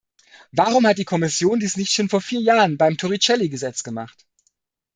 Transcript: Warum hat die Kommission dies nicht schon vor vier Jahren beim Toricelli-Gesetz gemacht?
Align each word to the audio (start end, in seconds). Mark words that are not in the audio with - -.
Warum 0.51 0.87
hat 0.87 0.97
die 0.97 1.03
Kommission 1.05 1.59
dies 1.59 1.77
nicht 1.77 1.93
schon 1.93 2.09
vor 2.09 2.21
vier 2.21 2.41
Jahren 2.41 2.75
beim 2.79 2.97
Toricelli-Gesetz 2.97 3.83
gemacht? 3.83 4.25